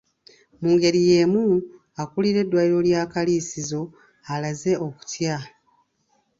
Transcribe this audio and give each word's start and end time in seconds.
Mu 0.61 0.69
ngeri 0.75 0.99
y’emu, 1.09 1.43
akulira 2.01 2.39
eddwaliro 2.41 2.79
lya 2.87 3.01
Kaliisizo 3.13 3.81
alaze 4.33 4.71
okutya. 4.87 5.35